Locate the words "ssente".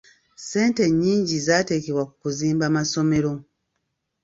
0.39-0.83